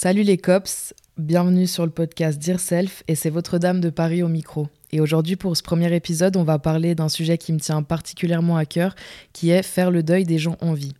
Salut 0.00 0.22
les 0.22 0.38
cops, 0.38 0.94
bienvenue 1.16 1.66
sur 1.66 1.84
le 1.84 1.90
podcast 1.90 2.38
Dear 2.38 2.60
Self 2.60 3.02
et 3.08 3.16
c'est 3.16 3.30
votre 3.30 3.58
dame 3.58 3.80
de 3.80 3.90
Paris 3.90 4.22
au 4.22 4.28
micro. 4.28 4.68
Et 4.92 5.00
aujourd'hui 5.00 5.34
pour 5.34 5.56
ce 5.56 5.62
premier 5.64 5.92
épisode, 5.92 6.36
on 6.36 6.44
va 6.44 6.60
parler 6.60 6.94
d'un 6.94 7.08
sujet 7.08 7.36
qui 7.36 7.52
me 7.52 7.58
tient 7.58 7.82
particulièrement 7.82 8.56
à 8.56 8.64
cœur, 8.64 8.94
qui 9.32 9.50
est 9.50 9.64
faire 9.64 9.90
le 9.90 10.04
deuil 10.04 10.22
des 10.22 10.38
gens 10.38 10.56
en 10.60 10.72
vie. 10.72 10.92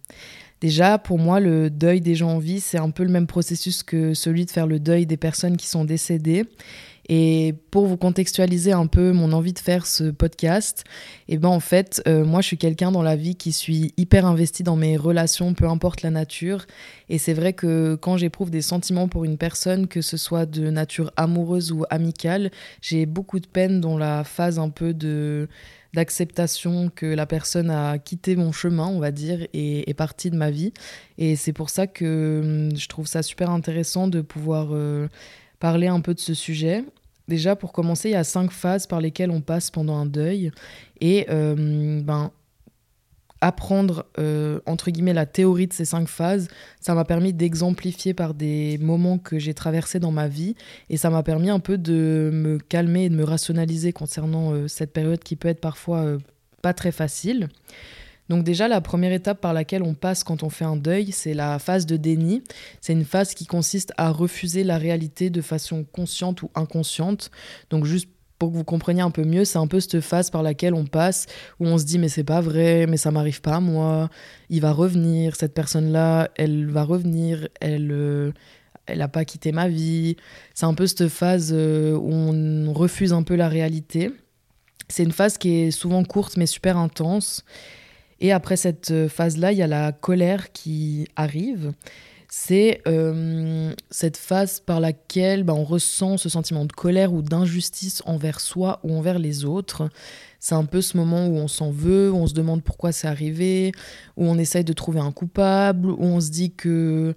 Déjà, 0.60 0.98
pour 0.98 1.20
moi, 1.20 1.38
le 1.38 1.70
deuil 1.70 2.00
des 2.00 2.16
gens 2.16 2.30
en 2.30 2.38
vie, 2.40 2.58
c'est 2.58 2.78
un 2.78 2.90
peu 2.90 3.04
le 3.04 3.10
même 3.10 3.28
processus 3.28 3.84
que 3.84 4.14
celui 4.14 4.44
de 4.46 4.50
faire 4.50 4.66
le 4.66 4.80
deuil 4.80 5.06
des 5.06 5.16
personnes 5.16 5.56
qui 5.56 5.68
sont 5.68 5.84
décédées. 5.84 6.46
Et 7.08 7.54
pour 7.70 7.86
vous 7.86 7.96
contextualiser 7.96 8.72
un 8.72 8.86
peu 8.86 9.12
mon 9.12 9.32
envie 9.32 9.54
de 9.54 9.58
faire 9.58 9.86
ce 9.86 10.04
podcast, 10.10 10.84
et 11.28 11.34
eh 11.34 11.38
ben 11.38 11.48
en 11.48 11.60
fait, 11.60 12.02
euh, 12.06 12.24
moi 12.24 12.42
je 12.42 12.48
suis 12.48 12.58
quelqu'un 12.58 12.92
dans 12.92 13.02
la 13.02 13.16
vie 13.16 13.34
qui 13.34 13.52
suis 13.52 13.94
hyper 13.96 14.26
investi 14.26 14.62
dans 14.62 14.76
mes 14.76 14.96
relations, 14.96 15.54
peu 15.54 15.66
importe 15.68 16.02
la 16.02 16.10
nature. 16.10 16.66
Et 17.08 17.16
c'est 17.16 17.32
vrai 17.32 17.54
que 17.54 17.94
quand 17.94 18.18
j'éprouve 18.18 18.50
des 18.50 18.60
sentiments 18.60 19.08
pour 19.08 19.24
une 19.24 19.38
personne, 19.38 19.88
que 19.88 20.02
ce 20.02 20.18
soit 20.18 20.44
de 20.44 20.68
nature 20.68 21.10
amoureuse 21.16 21.72
ou 21.72 21.84
amicale, 21.88 22.50
j'ai 22.82 23.06
beaucoup 23.06 23.40
de 23.40 23.46
peine 23.46 23.80
dans 23.80 23.96
la 23.96 24.24
phase 24.24 24.58
un 24.58 24.68
peu 24.68 24.92
de 24.92 25.48
d'acceptation 25.94 26.90
que 26.94 27.06
la 27.06 27.26
personne 27.26 27.70
a 27.70 27.98
quitté 27.98 28.36
mon 28.36 28.52
chemin, 28.52 28.86
on 28.86 28.98
va 28.98 29.10
dire, 29.10 29.46
et 29.54 29.88
est 29.88 29.94
partie 29.94 30.30
de 30.30 30.36
ma 30.36 30.50
vie. 30.50 30.72
Et 31.16 31.34
c'est 31.34 31.54
pour 31.54 31.70
ça 31.70 31.86
que 31.86 32.68
hum, 32.70 32.76
je 32.76 32.88
trouve 32.88 33.06
ça 33.06 33.22
super 33.22 33.50
intéressant 33.50 34.08
de 34.08 34.20
pouvoir 34.20 34.68
euh, 34.72 35.08
parler 35.60 35.86
un 35.86 36.00
peu 36.00 36.14
de 36.14 36.20
ce 36.20 36.34
sujet. 36.34 36.84
Déjà, 37.28 37.56
pour 37.56 37.72
commencer, 37.72 38.08
il 38.08 38.12
y 38.12 38.16
a 38.16 38.24
cinq 38.24 38.50
phases 38.50 38.86
par 38.86 39.00
lesquelles 39.00 39.30
on 39.30 39.42
passe 39.42 39.70
pendant 39.70 39.96
un 39.96 40.06
deuil. 40.06 40.50
Et 41.00 41.26
euh, 41.28 42.00
ben, 42.02 42.32
apprendre, 43.40 44.06
euh, 44.18 44.60
entre 44.66 44.90
guillemets, 44.90 45.12
la 45.12 45.26
théorie 45.26 45.66
de 45.66 45.72
ces 45.72 45.84
cinq 45.84 46.08
phases, 46.08 46.48
ça 46.80 46.94
m'a 46.94 47.04
permis 47.04 47.32
d'exemplifier 47.32 48.14
par 48.14 48.34
des 48.34 48.78
moments 48.78 49.18
que 49.18 49.38
j'ai 49.38 49.54
traversés 49.54 50.00
dans 50.00 50.10
ma 50.10 50.26
vie. 50.26 50.56
Et 50.88 50.96
ça 50.96 51.10
m'a 51.10 51.22
permis 51.22 51.50
un 51.50 51.60
peu 51.60 51.76
de 51.76 52.30
me 52.32 52.58
calmer 52.58 53.04
et 53.04 53.08
de 53.10 53.14
me 53.14 53.24
rationaliser 53.24 53.92
concernant 53.92 54.52
euh, 54.52 54.66
cette 54.66 54.92
période 54.92 55.22
qui 55.22 55.36
peut 55.36 55.48
être 55.48 55.60
parfois 55.60 56.16
pas 56.62 56.72
très 56.72 56.92
facile. 56.92 57.48
Donc 58.28 58.44
déjà, 58.44 58.68
la 58.68 58.80
première 58.80 59.12
étape 59.12 59.40
par 59.40 59.52
laquelle 59.52 59.82
on 59.82 59.94
passe 59.94 60.24
quand 60.24 60.42
on 60.42 60.50
fait 60.50 60.64
un 60.64 60.76
deuil, 60.76 61.12
c'est 61.12 61.34
la 61.34 61.58
phase 61.58 61.86
de 61.86 61.96
déni. 61.96 62.42
C'est 62.80 62.92
une 62.92 63.04
phase 63.04 63.34
qui 63.34 63.46
consiste 63.46 63.92
à 63.96 64.10
refuser 64.10 64.64
la 64.64 64.78
réalité 64.78 65.30
de 65.30 65.40
façon 65.40 65.84
consciente 65.84 66.42
ou 66.42 66.50
inconsciente. 66.54 67.30
Donc 67.70 67.84
juste 67.84 68.08
pour 68.38 68.50
que 68.50 68.56
vous 68.56 68.64
compreniez 68.64 69.02
un 69.02 69.10
peu 69.10 69.24
mieux, 69.24 69.44
c'est 69.44 69.58
un 69.58 69.66
peu 69.66 69.80
cette 69.80 70.00
phase 70.00 70.30
par 70.30 70.42
laquelle 70.42 70.74
on 70.74 70.84
passe, 70.84 71.26
où 71.58 71.66
on 71.66 71.76
se 71.76 71.84
dit 71.84 71.98
mais 71.98 72.08
c'est 72.08 72.24
pas 72.24 72.40
vrai, 72.40 72.86
mais 72.86 72.96
ça 72.96 73.10
m'arrive 73.10 73.40
pas 73.40 73.56
à 73.56 73.60
moi, 73.60 74.10
il 74.48 74.60
va 74.60 74.72
revenir, 74.72 75.34
cette 75.34 75.54
personne-là, 75.54 76.28
elle 76.36 76.66
va 76.70 76.84
revenir, 76.84 77.48
elle... 77.60 77.90
Euh, 77.90 78.32
elle 78.90 78.98
n'a 78.98 79.08
pas 79.08 79.26
quitté 79.26 79.52
ma 79.52 79.68
vie. 79.68 80.16
C'est 80.54 80.64
un 80.64 80.72
peu 80.72 80.86
cette 80.86 81.08
phase 81.08 81.50
euh, 81.52 81.92
où 81.94 82.10
on 82.10 82.72
refuse 82.72 83.12
un 83.12 83.22
peu 83.22 83.36
la 83.36 83.48
réalité. 83.48 84.10
C'est 84.88 85.02
une 85.02 85.12
phase 85.12 85.36
qui 85.36 85.56
est 85.56 85.70
souvent 85.70 86.02
courte 86.04 86.38
mais 86.38 86.46
super 86.46 86.78
intense. 86.78 87.44
Et 88.20 88.32
après 88.32 88.56
cette 88.56 88.90
euh, 88.90 89.08
phase-là, 89.08 89.52
il 89.52 89.58
y 89.58 89.62
a 89.62 89.66
la 89.66 89.92
colère 89.92 90.52
qui 90.52 91.06
arrive. 91.16 91.72
C'est 92.30 92.82
euh, 92.86 93.72
cette 93.90 94.18
phase 94.18 94.60
par 94.60 94.80
laquelle 94.80 95.44
bah, 95.44 95.54
on 95.54 95.64
ressent 95.64 96.18
ce 96.18 96.28
sentiment 96.28 96.66
de 96.66 96.72
colère 96.72 97.14
ou 97.14 97.22
d'injustice 97.22 98.02
envers 98.04 98.40
soi 98.40 98.80
ou 98.82 98.94
envers 98.94 99.18
les 99.18 99.46
autres. 99.46 99.88
C'est 100.38 100.54
un 100.54 100.66
peu 100.66 100.82
ce 100.82 100.96
moment 100.98 101.26
où 101.26 101.36
on 101.36 101.48
s'en 101.48 101.70
veut, 101.70 102.10
où 102.12 102.16
on 102.16 102.26
se 102.26 102.34
demande 102.34 102.62
pourquoi 102.62 102.92
c'est 102.92 103.08
arrivé, 103.08 103.72
où 104.16 104.26
on 104.26 104.36
essaye 104.36 104.64
de 104.64 104.74
trouver 104.74 105.00
un 105.00 105.10
coupable, 105.10 105.90
où 105.90 106.04
on 106.04 106.20
se 106.20 106.30
dit 106.30 106.52
que 106.52 107.14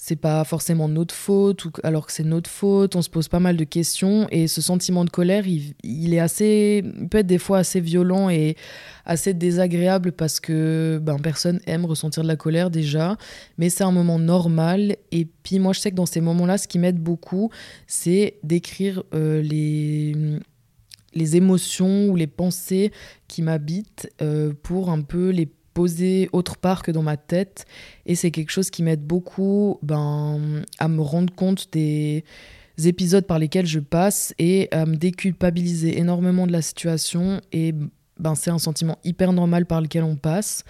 c'est 0.00 0.16
pas 0.16 0.44
forcément 0.44 0.88
notre 0.88 1.14
faute 1.14 1.64
ou 1.64 1.72
alors 1.82 2.06
que 2.06 2.12
c'est 2.12 2.24
notre 2.24 2.48
faute 2.48 2.94
on 2.94 3.02
se 3.02 3.10
pose 3.10 3.26
pas 3.26 3.40
mal 3.40 3.56
de 3.56 3.64
questions 3.64 4.28
et 4.30 4.46
ce 4.46 4.60
sentiment 4.60 5.04
de 5.04 5.10
colère 5.10 5.44
il, 5.46 6.14
est 6.14 6.20
assez 6.20 6.84
peut 7.10 7.18
être 7.18 7.26
des 7.26 7.38
fois 7.38 7.58
assez 7.58 7.80
violent 7.80 8.30
et 8.30 8.56
assez 9.04 9.34
désagréable 9.34 10.12
parce 10.12 10.38
que 10.38 11.00
ben, 11.02 11.18
personne 11.18 11.60
aime 11.66 11.84
ressentir 11.84 12.22
de 12.22 12.28
la 12.28 12.36
colère 12.36 12.70
déjà 12.70 13.16
mais 13.58 13.70
c'est 13.70 13.82
un 13.82 13.90
moment 13.90 14.20
normal 14.20 14.96
et 15.10 15.26
puis 15.42 15.58
moi 15.58 15.72
je 15.72 15.80
sais 15.80 15.90
que 15.90 15.96
dans 15.96 16.06
ces 16.06 16.20
moments 16.20 16.46
là 16.46 16.58
ce 16.58 16.68
qui 16.68 16.78
m'aide 16.78 16.98
beaucoup 16.98 17.50
c'est 17.88 18.38
d'écrire 18.44 19.02
euh, 19.14 19.42
les 19.42 20.14
les 21.14 21.36
émotions 21.36 22.08
ou 22.08 22.16
les 22.16 22.26
pensées 22.28 22.92
qui 23.26 23.42
m'habitent 23.42 24.08
euh, 24.22 24.52
pour 24.62 24.90
un 24.90 25.00
peu 25.00 25.30
les 25.30 25.48
autre 26.32 26.56
part 26.56 26.82
que 26.82 26.90
dans 26.90 27.02
ma 27.02 27.16
tête. 27.16 27.66
Et 28.06 28.14
c'est 28.14 28.30
quelque 28.30 28.50
chose 28.50 28.70
qui 28.70 28.82
m'aide 28.82 29.02
beaucoup 29.02 29.78
ben, 29.82 30.62
à 30.78 30.88
me 30.88 31.00
rendre 31.00 31.34
compte 31.34 31.68
des 31.72 32.24
épisodes 32.84 33.26
par 33.26 33.38
lesquels 33.38 33.66
je 33.66 33.80
passe 33.80 34.34
et 34.38 34.68
à 34.72 34.86
me 34.86 34.96
déculpabiliser 34.96 35.98
énormément 35.98 36.46
de 36.46 36.52
la 36.52 36.62
situation. 36.62 37.40
Et 37.52 37.74
ben, 38.18 38.34
c'est 38.34 38.50
un 38.50 38.58
sentiment 38.58 38.98
hyper 39.04 39.32
normal 39.32 39.66
par 39.66 39.80
lequel 39.80 40.04
on 40.04 40.16
passe. 40.16 40.64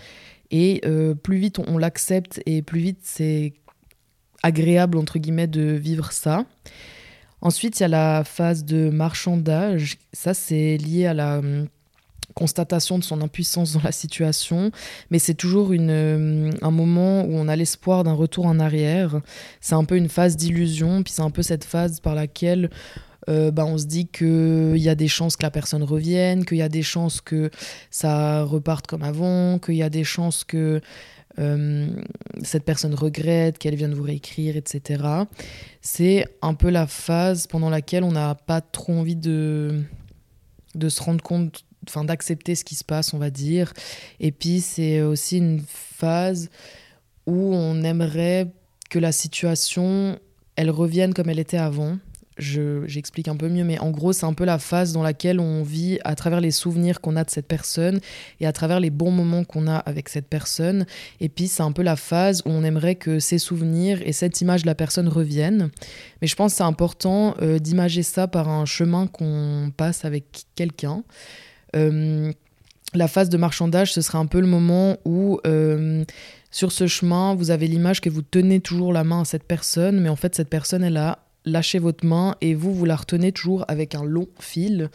Et 0.51 0.81
euh, 0.87 1.15
plus 1.15 1.37
vite 1.37 1.59
on, 1.59 1.77
l'accepte 1.77 2.41
et 2.47 2.63
plus 2.63 2.81
vite 2.81 3.01
c'est 3.03 3.53
agréable, 4.43 4.99
entre 4.99 5.19
guillemets, 5.19 5.47
de 5.47 5.73
vivre 5.73 6.13
ça. 6.13 6.47
Ensuite, 7.41 7.79
il 7.79 7.83
y 7.83 7.85
a 7.85 7.89
la 7.89 8.25
phase 8.25 8.65
de 8.65 8.91
marchandage. 8.91 9.99
Ça, 10.13 10.35
c'est 10.35 10.77
lié 10.77 11.07
à 11.07 11.15
la 11.15 11.41
constatation 12.39 13.01
de 13.01 13.05
son 13.05 13.21
impuissance 13.21 13.73
dans 13.73 13.83
la 13.83 13.91
situation, 13.91 14.71
mais 15.11 15.19
c'est 15.19 15.35
toujours 15.35 15.73
une, 15.73 15.91
euh, 15.91 16.51
un 16.63 16.71
moment 16.71 17.25
où 17.25 17.35
on 17.35 17.49
a 17.49 17.57
l'espoir 17.57 18.05
d'un 18.05 18.13
retour 18.13 18.47
en 18.47 18.61
arrière. 18.61 19.21
C'est 19.61 19.75
un 19.75 19.85
peu 19.85 19.97
une 19.97 20.09
phase 20.09 20.37
d'illusion, 20.37 21.03
puis 21.03 21.13
c'est 21.13 21.23
un 21.23 21.33
peu 21.33 21.43
cette 21.43 21.65
phase 21.65 21.99
par 21.99 22.15
laquelle 22.15 22.71
euh, 23.29 23.51
bah, 23.51 23.65
on 23.67 23.77
se 23.77 23.87
dit 23.87 24.07
qu'il 24.07 24.79
y 24.79 24.89
a 24.89 24.95
des 24.95 25.09
chances 25.09 25.37
que 25.37 25.43
la 25.43 25.51
personne 25.51 25.83
revienne, 25.83 26.45
qu'il 26.45 26.59
y 26.59 26.63
a 26.63 26.69
des 26.69 26.85
chances 26.85 27.21
que 27.21 27.51
ça 27.91 28.45
reparte 28.45 28.87
comme 28.87 29.03
avant, 29.03 29.59
qu'il 29.59 29.75
y 29.75 29.83
a 29.83 29.91
des 29.91 30.05
chances 30.05 30.45
que 30.45 30.81
euh, 31.41 31.89
cette 32.43 32.65
personne 32.65 32.95
regrette, 32.95 33.59
qu'elle 33.59 33.75
vienne 33.75 33.95
vous 33.95 34.05
réécrire, 34.05 34.57
etc. 34.57 35.03
C'est 35.83 36.25
un 36.41 36.55
peu 36.55 36.71
la 36.71 36.87
phase 36.87 37.49
pendant 37.49 37.69
laquelle 37.69 38.05
on 38.05 38.13
n'a 38.13 38.37
pas 38.37 38.61
trop 38.61 38.93
envie 38.93 39.17
de, 39.17 39.83
de 40.77 40.89
se 40.89 41.03
rendre 41.03 41.23
compte 41.23 41.65
enfin 41.89 42.05
d'accepter 42.05 42.55
ce 42.55 42.65
qui 42.65 42.75
se 42.75 42.85
passe, 42.85 43.15
on 43.15 43.19
va 43.19 43.31
dire. 43.31 43.73
Et 44.21 44.33
puis 44.33 44.61
c'est 44.61 45.01
aussi 45.03 45.39
une 45.39 45.63
phase 45.67 46.51
où 47.27 47.55
on 47.55 47.83
aimerait 47.83 48.49
que 48.89 48.99
la 48.99 49.13
situation, 49.13 50.19
elle 50.57 50.71
revienne 50.71 51.15
comme 51.15 51.29
elle 51.29 51.39
était 51.39 51.59
avant. 51.59 51.99
J'explique 52.39 53.27
un 53.27 53.37
peu 53.37 53.49
mieux, 53.49 53.65
mais 53.65 53.81
en 53.81 53.91
gros, 53.91 54.13
c'est 54.13 54.25
un 54.25 54.33
peu 54.33 54.45
la 54.45 54.59
phase 54.59 54.93
dans 54.93 55.03
laquelle 55.03 55.41
on 55.41 55.65
vit 55.65 55.99
à 56.05 56.15
travers 56.15 56.41
les 56.41 56.53
souvenirs 56.53 57.01
qu'on 57.01 57.17
a 57.17 57.25
de 57.25 57.31
cette 57.31 57.49
personne 57.49 58.01
et 58.41 58.47
à 58.47 58.53
travers 58.53 58.79
les 58.79 58.91
bons 58.91 59.11
moments 59.11 59.43
qu'on 59.43 59.67
a 59.67 59.77
avec 59.77 60.09
cette 60.09 60.29
personne. 60.29 60.87
Et 61.21 61.29
puis, 61.29 61.49
c'est 61.49 61.65
un 61.65 61.73
peu 61.73 61.83
la 61.83 61.97
phase 61.97 62.43
où 62.47 62.51
on 62.51 62.63
aimerait 62.63 62.95
que 62.95 63.19
ces 63.19 63.39
souvenirs 63.39 64.01
et 64.07 64.13
cette 64.13 64.41
image 64.41 64.63
de 64.63 64.69
la 64.69 64.77
personne 64.77 65.09
reviennent. 65.09 65.71
Mais 66.23 66.29
je 66.29 66.37
pense 66.37 66.53
que 66.53 66.59
c'est 66.59 66.63
important 66.63 67.35
euh, 67.43 67.59
d'imager 67.59 68.05
ça 68.05 68.29
par 68.29 68.49
un 68.49 68.65
chemin 68.65 69.09
qu'on 69.09 69.73
passe 69.77 70.05
avec 70.05 70.45
quelqu'un. 70.55 71.03
Euh, 71.77 72.33
la 72.95 73.09
phase 73.09 73.29
de 73.29 73.37
marchandage, 73.37 73.93
ce 73.93 74.01
serait 74.01 74.19
un 74.19 74.27
peu 74.27 74.41
le 74.41 74.47
moment 74.47 74.97
où, 75.05 75.41
euh, 75.47 76.05
sur 76.51 76.73
ce 76.73 76.87
chemin, 76.87 77.35
vous 77.35 77.51
avez 77.51 77.67
l'image 77.67 78.01
que 78.01 78.09
vous 78.09 78.23
tenez 78.23 78.61
toujours 78.61 78.93
la 78.93 79.05
main 79.05 79.23
à 79.23 79.25
cette 79.25 79.45
personne, 79.45 80.01
mais 80.01 80.09
en 80.09 80.17
fait, 80.17 80.35
cette 80.35 80.49
personne, 80.49 80.83
elle 80.83 80.97
a 80.97 81.19
lâché 81.45 81.79
votre 81.79 82.07
main 82.07 82.35
et 82.41 82.55
vous, 82.55 82.75
vous 82.75 82.85
la 82.85 82.97
retenez 82.97 83.33
toujours 83.33 83.65
avec 83.69 83.95
un 83.95 84.05
long 84.05 84.29
fil. 84.39 84.91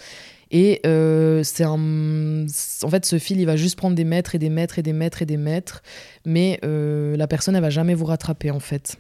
Et 0.52 0.82
euh, 0.86 1.42
c'est 1.44 1.64
un... 1.64 2.46
En 2.84 2.90
fait, 2.90 3.06
ce 3.06 3.18
fil, 3.18 3.40
il 3.40 3.46
va 3.46 3.56
juste 3.56 3.76
prendre 3.76 3.96
des 3.96 4.04
mètres 4.04 4.36
et 4.36 4.40
des 4.40 4.50
mètres 4.50 4.78
et 4.78 4.84
des 4.84 4.94
mètres 4.94 5.22
et 5.24 5.26
des 5.26 5.38
mètres, 5.38 5.82
mais 6.26 6.60
la 6.64 7.28
personne, 7.28 7.56
elle 7.56 7.62
va 7.62 7.70
jamais 7.70 7.96
vous 7.96 8.06
rattraper, 8.06 8.52
en 8.52 8.60
fait. 8.60 8.98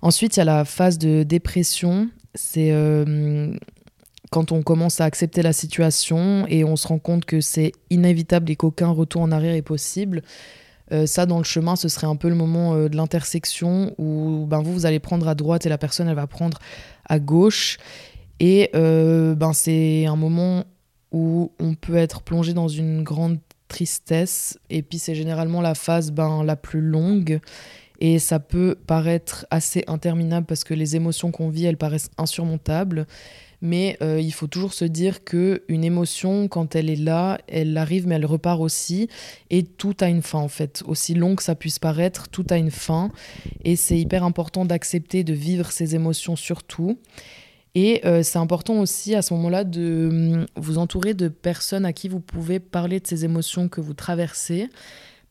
Ensuite, 0.00 0.36
il 0.36 0.40
y 0.40 0.42
a 0.42 0.46
la 0.46 0.64
phase 0.64 0.98
de 0.98 1.22
dépression. 1.22 2.08
C'est 2.34 2.72
quand 4.32 4.50
on 4.50 4.62
commence 4.62 5.02
à 5.02 5.04
accepter 5.04 5.42
la 5.42 5.52
situation 5.52 6.46
et 6.48 6.64
on 6.64 6.74
se 6.74 6.88
rend 6.88 6.98
compte 6.98 7.26
que 7.26 7.42
c'est 7.42 7.72
inévitable 7.90 8.50
et 8.50 8.56
qu'aucun 8.56 8.88
retour 8.88 9.20
en 9.20 9.30
arrière 9.30 9.54
est 9.54 9.60
possible, 9.60 10.22
euh, 10.90 11.04
ça, 11.04 11.26
dans 11.26 11.36
le 11.36 11.44
chemin, 11.44 11.76
ce 11.76 11.88
serait 11.88 12.06
un 12.06 12.16
peu 12.16 12.30
le 12.30 12.34
moment 12.34 12.74
euh, 12.74 12.88
de 12.88 12.96
l'intersection 12.96 13.94
où 13.98 14.46
ben, 14.48 14.62
vous, 14.62 14.72
vous 14.72 14.86
allez 14.86 15.00
prendre 15.00 15.28
à 15.28 15.34
droite 15.34 15.66
et 15.66 15.68
la 15.68 15.76
personne, 15.76 16.08
elle 16.08 16.16
va 16.16 16.26
prendre 16.26 16.58
à 17.06 17.18
gauche. 17.18 17.76
Et 18.40 18.70
euh, 18.74 19.34
ben, 19.34 19.52
c'est 19.52 20.06
un 20.06 20.16
moment 20.16 20.64
où 21.12 21.52
on 21.60 21.74
peut 21.74 21.96
être 21.96 22.22
plongé 22.22 22.54
dans 22.54 22.68
une 22.68 23.02
grande 23.02 23.38
tristesse. 23.68 24.58
Et 24.70 24.80
puis, 24.80 24.98
c'est 24.98 25.14
généralement 25.14 25.60
la 25.60 25.74
phase 25.74 26.10
ben, 26.10 26.42
la 26.42 26.56
plus 26.56 26.80
longue. 26.80 27.38
Et 28.04 28.18
ça 28.18 28.40
peut 28.40 28.76
paraître 28.88 29.46
assez 29.52 29.84
interminable 29.86 30.44
parce 30.44 30.64
que 30.64 30.74
les 30.74 30.96
émotions 30.96 31.30
qu'on 31.30 31.50
vit, 31.50 31.66
elles 31.66 31.76
paraissent 31.76 32.10
insurmontables. 32.18 33.06
Mais 33.60 33.96
euh, 34.02 34.20
il 34.20 34.32
faut 34.32 34.48
toujours 34.48 34.74
se 34.74 34.84
dire 34.84 35.22
que 35.22 35.62
une 35.68 35.84
émotion, 35.84 36.48
quand 36.48 36.74
elle 36.74 36.90
est 36.90 36.96
là, 36.96 37.38
elle 37.46 37.76
arrive, 37.76 38.08
mais 38.08 38.16
elle 38.16 38.26
repart 38.26 38.60
aussi. 38.60 39.06
Et 39.50 39.62
tout 39.62 39.94
a 40.00 40.08
une 40.08 40.22
fin, 40.22 40.40
en 40.40 40.48
fait. 40.48 40.82
Aussi 40.88 41.14
long 41.14 41.36
que 41.36 41.44
ça 41.44 41.54
puisse 41.54 41.78
paraître, 41.78 42.28
tout 42.28 42.44
a 42.50 42.56
une 42.56 42.72
fin. 42.72 43.12
Et 43.62 43.76
c'est 43.76 43.96
hyper 43.96 44.24
important 44.24 44.64
d'accepter 44.64 45.22
de 45.22 45.32
vivre 45.32 45.70
ces 45.70 45.94
émotions 45.94 46.34
surtout. 46.34 46.98
Et 47.76 48.04
euh, 48.04 48.24
c'est 48.24 48.38
important 48.38 48.80
aussi 48.80 49.14
à 49.14 49.22
ce 49.22 49.32
moment-là 49.34 49.62
de 49.62 50.08
hum, 50.10 50.46
vous 50.56 50.78
entourer 50.78 51.14
de 51.14 51.28
personnes 51.28 51.84
à 51.84 51.92
qui 51.92 52.08
vous 52.08 52.18
pouvez 52.18 52.58
parler 52.58 52.98
de 52.98 53.06
ces 53.06 53.24
émotions 53.24 53.68
que 53.68 53.80
vous 53.80 53.94
traversez 53.94 54.70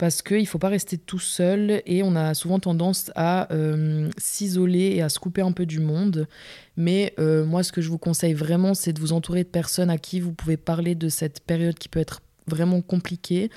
parce 0.02 0.24
qu'il 0.24 0.40
ne 0.40 0.46
faut 0.46 0.58
pas 0.58 0.70
rester 0.70 0.98
tout 0.98 1.20
seul 1.20 1.84
et 1.86 2.02
on 2.02 2.16
a 2.16 2.34
souvent 2.34 2.58
tendance 2.58 3.12
à 3.14 3.54
euh, 3.54 4.10
s'isoler 4.18 4.96
et 4.96 5.04
à 5.04 5.10
se 5.10 5.20
couper 5.20 5.42
un 5.42 5.52
peu 5.52 5.68
du 5.68 5.80
monde. 5.80 6.28
Mais 6.76 7.14
euh, 7.20 7.46
moi, 7.46 7.62
ce 7.62 7.72
que 7.72 7.82
je 7.82 7.90
vous 7.90 8.00
conseille 8.00 8.34
vraiment, 8.34 8.74
c'est 8.74 8.94
de 8.94 9.00
vous 9.00 9.14
entourer 9.14 9.44
de 9.44 9.50
personnes 9.50 9.92
à 9.92 10.00
qui 10.00 10.20
vous 10.20 10.34
pouvez 10.34 10.58
parler 10.58 10.96
de 10.96 11.08
cette 11.08 11.42
période 11.42 11.76
qui 11.76 11.88
peut 11.88 12.00
être 12.00 12.24
vraiment 12.48 12.82
compliquée 12.82 13.52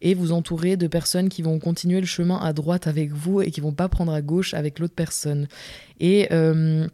et 0.00 0.14
vous 0.14 0.32
entourer 0.32 0.78
de 0.78 0.86
personnes 0.86 1.28
qui 1.28 1.42
vont 1.42 1.58
continuer 1.58 2.00
le 2.00 2.06
chemin 2.06 2.38
à 2.38 2.54
droite 2.54 2.86
avec 2.86 3.12
vous 3.12 3.42
et 3.42 3.50
qui 3.50 3.60
vont 3.60 3.74
pas 3.74 3.90
prendre 3.90 4.14
à 4.14 4.22
gauche 4.22 4.54
avec 4.54 4.78
l'autre 4.78 4.94
personne. 4.94 5.46
Et 6.00 6.26
euh, 6.32 6.88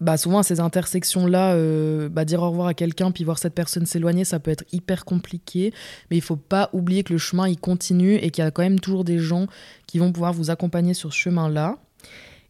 bah 0.00 0.16
souvent 0.16 0.38
à 0.38 0.42
ces 0.42 0.60
intersections-là, 0.60 1.54
euh, 1.54 2.08
bah 2.08 2.24
dire 2.24 2.42
au 2.42 2.50
revoir 2.50 2.68
à 2.68 2.74
quelqu'un 2.74 3.10
puis 3.10 3.24
voir 3.24 3.38
cette 3.38 3.54
personne 3.54 3.84
s'éloigner, 3.86 4.24
ça 4.24 4.38
peut 4.38 4.50
être 4.50 4.64
hyper 4.72 5.04
compliqué. 5.04 5.72
Mais 6.10 6.16
il 6.16 6.22
faut 6.22 6.36
pas 6.36 6.70
oublier 6.72 7.02
que 7.02 7.12
le 7.12 7.18
chemin 7.18 7.48
il 7.48 7.58
continue 7.58 8.14
et 8.14 8.30
qu'il 8.30 8.44
y 8.44 8.46
a 8.46 8.50
quand 8.50 8.62
même 8.62 8.80
toujours 8.80 9.04
des 9.04 9.18
gens 9.18 9.46
qui 9.86 9.98
vont 9.98 10.12
pouvoir 10.12 10.32
vous 10.32 10.50
accompagner 10.50 10.94
sur 10.94 11.12
ce 11.12 11.18
chemin-là. 11.18 11.78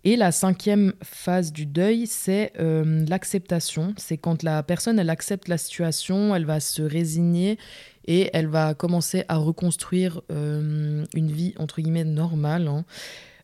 Et 0.05 0.17
la 0.17 0.31
cinquième 0.31 0.93
phase 1.03 1.53
du 1.53 1.67
deuil, 1.67 2.07
c'est 2.07 2.53
euh, 2.61 3.05
l'acceptation. 3.09 3.95
C'est 3.97 4.17
quand 4.17 4.43
la 4.43 4.63
personne 4.63 4.99
elle 4.99 5.11
accepte 5.11 5.49
la 5.49 5.59
situation, 5.59 6.35
elle 6.35 6.45
va 6.45 6.61
se 6.61 6.83
résigner 6.83 7.59
et 8.07 8.31
elle 8.33 8.47
va 8.47 8.75
commencer 8.75 9.25
à 9.29 9.37
reconstruire 9.37 10.23
euh, 10.31 11.05
une 11.15 11.33
vie 11.33 11.55
entre 11.59 11.81
guillemets 11.81 12.05
normale. 12.05 12.69
Hein. 12.69 12.85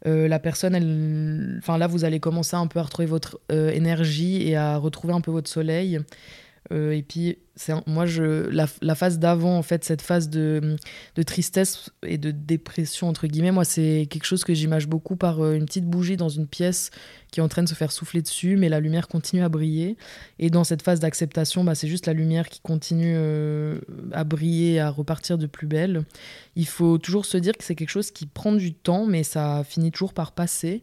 Euh, 0.07 0.29
la 0.29 0.39
personne, 0.39 0.75
elle, 0.75 1.57
enfin 1.59 1.79
là, 1.79 1.87
vous 1.87 2.05
allez 2.05 2.21
commencer 2.21 2.57
un 2.57 2.67
peu 2.67 2.79
à 2.79 2.83
retrouver 2.83 3.07
votre 3.07 3.41
euh, 3.51 3.71
énergie 3.71 4.49
et 4.49 4.57
à 4.57 4.77
retrouver 4.77 5.15
un 5.15 5.21
peu 5.21 5.31
votre 5.31 5.49
soleil. 5.49 5.99
Euh, 6.73 6.93
et 6.93 7.03
puis, 7.03 7.39
moi, 7.87 8.07
je, 8.07 8.49
la, 8.49 8.95
phase 8.95 9.19
d'avant, 9.19 9.57
en 9.57 9.63
fait, 9.63 9.85
cette 9.85 10.03
phase 10.03 10.29
de, 10.29 10.77
de, 11.15 11.23
tristesse 11.23 11.91
et 12.03 12.19
de 12.19 12.31
dépression, 12.31 13.09
entre 13.09 13.27
guillemets, 13.27 13.53
moi, 13.53 13.65
c'est 13.65 14.07
quelque 14.11 14.25
chose 14.25 14.45
que 14.45 14.55
j'image 14.55 14.89
beaucoup 14.89 15.17
par 15.17 15.41
euh, 15.41 15.55
une 15.55 15.67
petite 15.67 15.85
bougie 15.85 16.17
dans 16.17 16.29
une 16.29 16.47
pièce 16.47 16.91
qui 17.31 17.41
est 17.41 17.43
en 17.43 17.49
train 17.49 17.63
de 17.63 17.69
se 17.69 17.75
faire 17.75 17.93
souffler 17.93 18.23
dessus, 18.23 18.57
mais 18.57 18.69
la 18.69 18.81
lumière 18.81 19.09
continue 19.09 19.43
à 19.43 19.49
briller. 19.49 19.97
Et 20.39 20.51
dans 20.51 20.65
cette 20.65 20.83
phase 20.83 21.01
d'acceptation, 21.01 21.65
bah, 21.65 21.75
c'est 21.75 21.89
juste 21.89 22.07
la 22.07 22.13
lumière 22.13 22.49
qui 22.49 22.61
continue 22.61 23.15
euh, 23.17 23.81
à 24.13 24.25
briller, 24.25 24.81
à 24.81 24.91
repartir 24.91 25.39
de 25.39 25.47
plus 25.47 25.67
belle. 25.67 26.05
Il 26.57 26.67
faut 26.67 26.99
toujours 26.99 27.27
se 27.27 27.37
dire 27.37 27.57
que 27.57 27.65
c'est 27.65 27.75
quelque 27.75 27.91
chose 27.91 28.11
qui 28.11 28.27
prend 28.27 28.53
du 28.53 28.73
temps, 28.73 29.07
mais 29.07 29.23
ça 29.23 29.65
finit 29.65 29.93
toujours 29.93 30.15
par 30.15 30.33
passer 30.33 30.83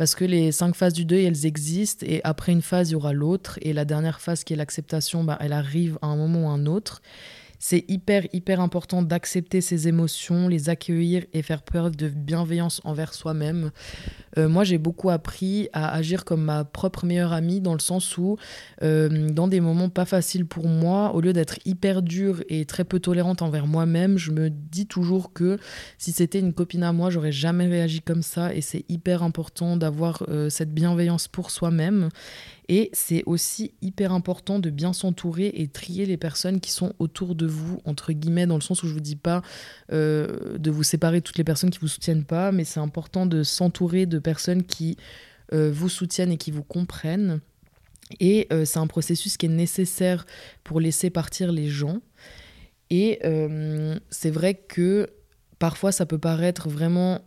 parce 0.00 0.14
que 0.14 0.24
les 0.24 0.50
cinq 0.50 0.76
phases 0.76 0.94
du 0.94 1.04
deuil, 1.04 1.26
elles 1.26 1.44
existent, 1.44 2.06
et 2.08 2.22
après 2.24 2.52
une 2.52 2.62
phase, 2.62 2.88
il 2.88 2.92
y 2.92 2.94
aura 2.94 3.12
l'autre, 3.12 3.58
et 3.60 3.74
la 3.74 3.84
dernière 3.84 4.22
phase 4.22 4.44
qui 4.44 4.54
est 4.54 4.56
l'acceptation, 4.56 5.24
bah, 5.24 5.36
elle 5.42 5.52
arrive 5.52 5.98
à 6.00 6.06
un 6.06 6.16
moment 6.16 6.46
ou 6.46 6.48
à 6.48 6.52
un 6.52 6.64
autre. 6.64 7.02
C'est 7.62 7.84
hyper, 7.88 8.26
hyper 8.32 8.58
important 8.60 9.02
d'accepter 9.02 9.60
ses 9.60 9.86
émotions, 9.86 10.48
les 10.48 10.70
accueillir 10.70 11.26
et 11.34 11.42
faire 11.42 11.62
preuve 11.62 11.94
de 11.94 12.08
bienveillance 12.08 12.80
envers 12.84 13.12
soi-même. 13.12 13.70
Euh, 14.38 14.48
moi, 14.48 14.64
j'ai 14.64 14.78
beaucoup 14.78 15.10
appris 15.10 15.68
à 15.74 15.92
agir 15.92 16.24
comme 16.24 16.42
ma 16.42 16.64
propre 16.64 17.04
meilleure 17.04 17.34
amie, 17.34 17.60
dans 17.60 17.74
le 17.74 17.80
sens 17.80 18.16
où, 18.16 18.38
euh, 18.82 19.28
dans 19.28 19.46
des 19.46 19.60
moments 19.60 19.90
pas 19.90 20.06
faciles 20.06 20.46
pour 20.46 20.68
moi, 20.68 21.14
au 21.14 21.20
lieu 21.20 21.34
d'être 21.34 21.58
hyper 21.66 22.00
dure 22.00 22.42
et 22.48 22.64
très 22.64 22.84
peu 22.84 22.98
tolérante 22.98 23.42
envers 23.42 23.66
moi-même, 23.66 24.16
je 24.16 24.30
me 24.30 24.48
dis 24.48 24.86
toujours 24.86 25.34
que 25.34 25.58
si 25.98 26.12
c'était 26.12 26.40
une 26.40 26.54
copine 26.54 26.82
à 26.82 26.94
moi, 26.94 27.10
j'aurais 27.10 27.30
jamais 27.30 27.66
réagi 27.66 28.00
comme 28.00 28.22
ça. 28.22 28.54
Et 28.54 28.62
c'est 28.62 28.86
hyper 28.88 29.22
important 29.22 29.76
d'avoir 29.76 30.22
euh, 30.30 30.48
cette 30.48 30.72
bienveillance 30.72 31.28
pour 31.28 31.50
soi-même. 31.50 32.08
Et 32.72 32.88
c'est 32.92 33.24
aussi 33.26 33.72
hyper 33.82 34.12
important 34.12 34.60
de 34.60 34.70
bien 34.70 34.92
s'entourer 34.92 35.50
et 35.54 35.66
trier 35.66 36.06
les 36.06 36.16
personnes 36.16 36.60
qui 36.60 36.70
sont 36.70 36.94
autour 37.00 37.34
de 37.34 37.44
vous, 37.44 37.80
entre 37.84 38.12
guillemets, 38.12 38.46
dans 38.46 38.54
le 38.54 38.60
sens 38.60 38.84
où 38.84 38.86
je 38.86 38.92
vous 38.92 39.00
dis 39.00 39.16
pas 39.16 39.42
euh, 39.92 40.56
de 40.56 40.70
vous 40.70 40.84
séparer 40.84 41.18
de 41.18 41.24
toutes 41.24 41.36
les 41.36 41.42
personnes 41.42 41.70
qui 41.70 41.80
vous 41.80 41.88
soutiennent 41.88 42.24
pas, 42.24 42.52
mais 42.52 42.62
c'est 42.62 42.78
important 42.78 43.26
de 43.26 43.42
s'entourer 43.42 44.06
de 44.06 44.20
personnes 44.20 44.62
qui 44.62 44.96
euh, 45.52 45.72
vous 45.72 45.88
soutiennent 45.88 46.30
et 46.30 46.36
qui 46.36 46.52
vous 46.52 46.62
comprennent. 46.62 47.40
Et 48.20 48.46
euh, 48.52 48.64
c'est 48.64 48.78
un 48.78 48.86
processus 48.86 49.36
qui 49.36 49.46
est 49.46 49.48
nécessaire 49.48 50.24
pour 50.62 50.78
laisser 50.78 51.10
partir 51.10 51.50
les 51.50 51.68
gens. 51.68 52.00
Et 52.88 53.20
c'est 54.10 54.30
vrai 54.30 54.54
que 54.54 55.08
parfois 55.60 55.92
ça 55.92 56.06
peut 56.06 56.18
paraître 56.18 56.68
vraiment 56.68 57.20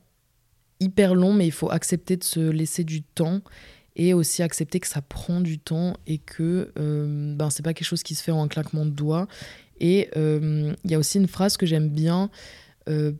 hyper 0.82 1.16
long, 1.16 1.34
mais 1.34 1.48
il 1.48 1.52
faut 1.52 1.72
accepter 1.72 2.18
de 2.18 2.24
se 2.24 2.40
laisser 2.42 2.84
du 2.84 3.02
temps 3.02 3.42
et 3.96 4.14
aussi 4.14 4.42
accepter 4.42 4.80
que 4.80 4.88
ça 4.88 5.02
prend 5.02 5.42
du 5.42 5.60
temps 5.60 5.96
et 6.08 6.18
que 6.18 6.72
euh, 6.80 7.36
ben, 7.36 7.50
c'est 7.50 7.64
pas 7.64 7.74
quelque 7.74 7.88
chose 7.88 8.04
qui 8.04 8.16
se 8.16 8.24
fait 8.24 8.32
en 8.32 8.44
un 8.44 8.48
claquement 8.48 8.86
de 8.86 8.92
doigts. 8.92 9.28
Et 9.80 10.10
euh, 10.18 10.74
il 10.84 10.92
y 10.92 10.96
a 10.96 11.00
aussi 11.00 11.18
une 11.18 11.28
phrase 11.28 11.58
que 11.58 11.66
j'aime 11.66 11.90
bien 11.90 12.30
euh, 12.90 13.12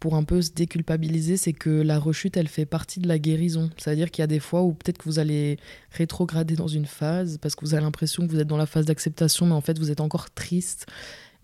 pour 0.00 0.16
un 0.16 0.24
peu 0.24 0.42
se 0.42 0.52
déculpabiliser, 0.52 1.38
c'est 1.38 1.54
que 1.54 1.70
la 1.70 1.98
rechute, 1.98 2.36
elle 2.36 2.48
fait 2.48 2.66
partie 2.66 3.00
de 3.00 3.08
la 3.08 3.18
guérison. 3.18 3.70
C'est-à-dire 3.78 4.10
qu'il 4.10 4.22
y 4.22 4.24
a 4.24 4.26
des 4.26 4.38
fois 4.38 4.62
où 4.62 4.74
peut-être 4.74 4.98
que 4.98 5.04
vous 5.04 5.18
allez 5.18 5.58
rétrograder 5.92 6.56
dans 6.56 6.68
une 6.68 6.84
phase 6.84 7.38
parce 7.38 7.54
que 7.54 7.64
vous 7.64 7.74
avez 7.74 7.82
l'impression 7.82 8.26
que 8.26 8.32
vous 8.32 8.38
êtes 8.38 8.46
dans 8.46 8.58
la 8.58 8.66
phase 8.66 8.84
d'acceptation, 8.84 9.46
mais 9.46 9.54
en 9.54 9.62
fait 9.62 9.78
vous 9.78 9.90
êtes 9.90 10.00
encore 10.00 10.30
triste 10.30 10.86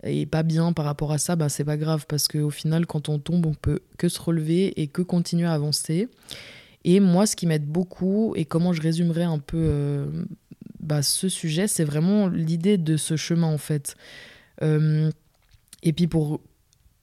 et 0.03 0.27
pas 0.27 0.43
bien 0.43 0.73
par 0.73 0.85
rapport 0.85 1.13
à 1.13 1.19
ça, 1.19 1.37
ben, 1.37 1.49
c'est 1.49 1.65
pas 1.65 1.77
grave 1.77 2.07
parce 2.09 2.29
qu'au 2.29 2.51
final, 2.51 2.87
quand 2.87 3.09
on 3.09 3.19
tombe, 3.19 3.47
on 3.47 3.55
peut 3.55 3.81
que 3.99 4.09
se 4.09 4.21
relever 4.21 4.81
et 4.81 4.87
que 4.87 5.03
continuer 5.03 5.47
à 5.47 5.53
avancer. 5.53 6.09
Et 6.85 7.01
moi, 7.01 7.27
ce 7.27 7.37
qui 7.37 7.47
m'aide 7.47 7.67
beaucoup, 7.67 8.35
et 8.37 8.45
comment 8.45 8.73
je 8.73 8.81
résumerai 8.81 9.25
un 9.25 9.39
peu 9.39 9.59
euh, 9.59 10.07
bah, 10.81 11.03
ce 11.03 11.29
sujet, 11.29 11.67
c'est 11.67 11.85
vraiment 11.85 12.29
l'idée 12.29 12.79
de 12.79 12.97
ce 12.97 13.17
chemin, 13.17 13.49
en 13.49 13.59
fait. 13.59 13.97
Euh, 14.63 15.11
et 15.83 15.93
puis 15.93 16.07
pour 16.07 16.41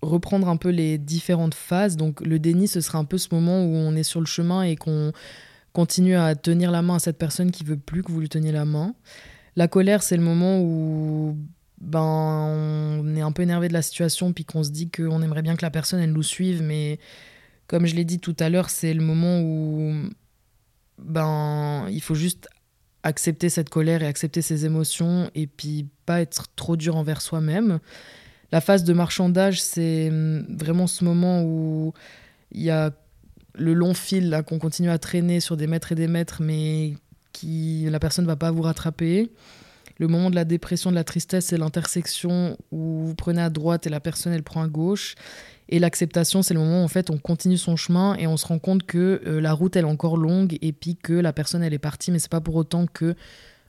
reprendre 0.01 0.47
un 0.49 0.57
peu 0.57 0.69
les 0.69 0.97
différentes 0.97 1.55
phases, 1.55 1.95
donc 1.95 2.21
le 2.21 2.39
déni, 2.39 2.67
ce 2.67 2.81
sera 2.81 2.97
un 2.97 3.05
peu 3.05 3.17
ce 3.17 3.29
moment 3.31 3.63
où 3.63 3.75
on 3.75 3.95
est 3.95 4.03
sur 4.03 4.19
le 4.19 4.25
chemin 4.25 4.63
et 4.63 4.75
qu'on 4.75 5.11
continue 5.73 6.15
à 6.15 6.35
tenir 6.35 6.71
la 6.71 6.81
main 6.81 6.95
à 6.95 6.99
cette 6.99 7.17
personne 7.17 7.51
qui 7.51 7.63
veut 7.63 7.77
plus 7.77 8.03
que 8.03 8.11
vous 8.11 8.19
lui 8.19 8.29
teniez 8.29 8.51
la 8.51 8.65
main. 8.65 8.95
La 9.55 9.67
colère, 9.67 10.03
c'est 10.03 10.17
le 10.17 10.23
moment 10.23 10.59
où 10.59 11.37
ben, 11.81 11.99
on 12.01 13.15
est 13.15 13.21
un 13.21 13.31
peu 13.31 13.43
énervé 13.43 13.67
de 13.67 13.73
la 13.73 13.81
situation, 13.81 14.33
puis 14.33 14.45
qu'on 14.45 14.63
se 14.63 14.71
dit 14.71 14.89
qu'on 14.89 15.21
aimerait 15.21 15.41
bien 15.41 15.55
que 15.55 15.63
la 15.63 15.71
personne, 15.71 15.99
elle 15.99 16.13
nous 16.13 16.23
suive, 16.23 16.61
mais 16.63 16.99
comme 17.67 17.85
je 17.85 17.95
l'ai 17.95 18.05
dit 18.05 18.19
tout 18.19 18.35
à 18.39 18.49
l'heure, 18.49 18.69
c'est 18.69 18.93
le 18.93 19.03
moment 19.03 19.41
où 19.41 19.93
ben, 20.97 21.87
il 21.89 22.01
faut 22.01 22.15
juste 22.15 22.47
accepter 23.03 23.49
cette 23.49 23.69
colère 23.69 24.03
et 24.03 24.07
accepter 24.07 24.41
ses 24.41 24.65
émotions 24.65 25.29
et 25.35 25.47
puis 25.47 25.87
pas 26.05 26.21
être 26.21 26.45
trop 26.55 26.75
dur 26.75 26.95
envers 26.95 27.21
soi-même. 27.21 27.79
La 28.51 28.61
phase 28.61 28.83
de 28.83 28.93
marchandage, 28.93 29.61
c'est 29.61 30.09
vraiment 30.49 30.87
ce 30.87 31.03
moment 31.03 31.43
où 31.43 31.93
il 32.51 32.61
y 32.61 32.69
a 32.69 32.91
le 33.53 33.73
long 33.73 33.93
fil 33.93 34.41
qu'on 34.47 34.59
continue 34.59 34.89
à 34.89 34.97
traîner 34.97 35.39
sur 35.39 35.57
des 35.57 35.67
mètres 35.67 35.91
et 35.91 35.95
des 35.95 36.07
mètres, 36.07 36.41
mais 36.41 36.93
qui 37.33 37.87
la 37.89 37.99
personne 37.99 38.25
ne 38.25 38.29
va 38.29 38.35
pas 38.35 38.51
vous 38.51 38.61
rattraper. 38.61 39.31
Le 39.99 40.07
moment 40.07 40.29
de 40.29 40.35
la 40.35 40.45
dépression, 40.45 40.91
de 40.91 40.95
la 40.95 41.03
tristesse, 41.03 41.47
c'est 41.47 41.57
l'intersection 41.57 42.57
où 42.71 43.05
vous 43.05 43.15
prenez 43.15 43.41
à 43.41 43.49
droite 43.49 43.87
et 43.87 43.89
la 43.89 43.99
personne 43.99 44.31
elle 44.31 44.43
prend 44.43 44.61
à 44.61 44.67
gauche. 44.67 45.15
Et 45.69 45.79
l'acceptation, 45.79 46.41
c'est 46.41 46.53
le 46.53 46.59
moment 46.59 46.81
où 46.81 46.85
en 46.85 46.87
fait 46.87 47.09
on 47.09 47.17
continue 47.17 47.57
son 47.57 47.75
chemin 47.75 48.15
et 48.15 48.27
on 48.27 48.37
se 48.37 48.45
rend 48.45 48.59
compte 48.59 48.83
que 48.83 49.21
euh, 49.25 49.41
la 49.41 49.53
route 49.53 49.75
elle 49.75 49.85
est 49.85 49.89
encore 49.89 50.17
longue 50.17 50.57
et 50.61 50.71
puis 50.71 50.95
que 50.95 51.13
la 51.13 51.33
personne 51.33 51.63
elle 51.63 51.73
est 51.73 51.79
partie, 51.79 52.11
mais 52.11 52.19
c'est 52.19 52.31
pas 52.31 52.41
pour 52.41 52.55
autant 52.55 52.85
que 52.87 53.15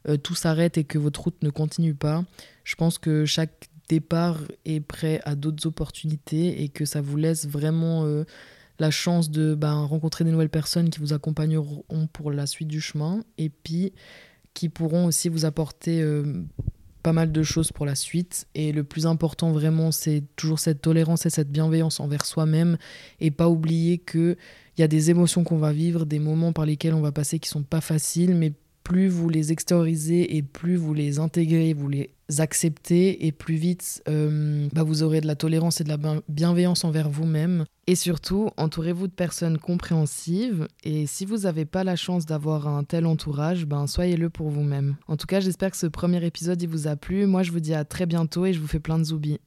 euh, 0.09 0.17
tout 0.17 0.35
s'arrête 0.35 0.79
et 0.79 0.85
que 0.85 0.99
votre 0.99 1.23
route 1.23 1.43
ne 1.43 1.51
continue 1.51 1.95
pas. 1.95 2.25
Je 2.63 2.77
pense 2.77 2.99
que 2.99 3.25
chaque 3.25 3.69
départ 3.89 4.39
est 4.65 4.81
prêt 4.81 5.21
à 5.25 5.35
d'autres 5.35 5.67
opportunités 5.67 6.63
et 6.63 6.69
que 6.69 6.85
ça 6.85 7.01
vous 7.01 7.17
laisse 7.17 7.49
vraiment 7.49 8.05
euh, 8.05 8.25
la 8.79 8.91
chance 8.91 9.31
de 9.31 9.55
ben, 9.55 9.83
rencontrer 9.85 10.25
des 10.25 10.31
nouvelles 10.31 10.51
personnes 10.51 10.91
qui 10.91 11.01
vous 11.01 11.13
accompagneront 11.13 12.07
pour 12.13 12.31
la 12.31 12.47
suite 12.47 12.69
du 12.69 12.81
chemin 12.81 13.25
et 13.39 13.49
puis 13.49 13.93
qui 14.55 14.69
pourront 14.69 15.07
aussi 15.07 15.29
vous 15.29 15.45
apporter 15.45 16.01
pas 17.03 17.13
mal 17.13 17.33
de 17.33 17.43
choses 17.43 17.73
pour 17.73 17.87
la 17.87 17.95
suite. 17.95 18.47
Et 18.55 18.73
le 18.73 18.85
plus 18.85 19.07
important 19.07 19.53
vraiment, 19.53 19.91
c'est 19.93 20.23
toujours 20.37 20.59
cette 20.59 20.83
tolérance 20.83 21.27
et 21.27 21.31
cette 21.31 21.51
bienveillance 21.51 22.01
envers 22.01 22.25
soi-même. 22.25 22.79
Et 23.21 23.31
pas 23.31 23.49
oublier 23.49 23.99
qu'il 23.99 24.37
y 24.79 24.83
a 24.83 24.89
des 24.89 25.11
émotions 25.11 25.45
qu'on 25.45 25.59
va 25.59 25.73
vivre, 25.73 26.07
des 26.07 26.19
moments 26.19 26.53
par 26.53 26.67
lesquels 26.67 26.95
on 26.95 27.01
va 27.01 27.13
passer 27.13 27.39
qui 27.39 27.49
sont 27.49 27.63
pas 27.63 27.81
faciles, 27.81 28.35
mais 28.35 28.53
plus 28.85 29.09
vous 29.09 29.29
les 29.29 29.53
extériorisez 29.53 30.37
et 30.37 30.43
plus 30.43 30.77
vous 30.77 30.95
les 30.95 31.19
intégrez, 31.19 31.75
vous 31.75 31.89
les 31.89 32.11
acceptez, 32.37 33.27
et 33.27 33.33
plus 33.33 33.57
vite 33.57 34.03
euh, 34.09 34.69
bah 34.73 34.83
vous 34.83 35.03
aurez 35.03 35.21
de 35.21 35.27
la 35.27 35.35
tolérance 35.35 35.81
et 35.81 35.85
de 35.85 35.89
la 35.89 35.99
bienveillance 36.29 36.85
envers 36.85 37.09
vous-même. 37.09 37.65
Et 37.87 37.95
surtout, 37.95 38.51
entourez-vous 38.57 39.07
de 39.07 39.13
personnes 39.13 39.59
compréhensives 39.59 40.69
et 40.85 41.07
si 41.07 41.25
vous 41.25 41.39
n'avez 41.39 41.65
pas 41.65 41.85
la 41.85 41.97
chance 41.97 42.27
d'avoir 42.27 42.69
un 42.69 42.85
tel 42.85 43.07
entourage, 43.07 43.67
ben 43.67 43.87
soyez-le 43.87 44.29
pour 44.29 44.51
vous-même. 44.51 44.97
En 45.07 45.17
tout 45.17 45.27
cas, 45.27 45.41
j'espère 45.41 45.71
que 45.71 45.77
ce 45.77 45.87
premier 45.87 46.25
épisode 46.25 46.63
vous 46.65 46.87
a 46.87 46.97
plu. 46.97 47.27
Moi, 47.27 47.43
je 47.43 47.53
vous 47.53 47.61
dis 47.61 47.75
à 47.75 47.85
très 47.85 48.07
bientôt 48.07 48.45
et 48.45 48.53
je 48.53 48.61
vous 48.61 48.67
fais 48.67 48.81
plein 48.81 48.99
de 48.99 49.05
zoubis. 49.05 49.39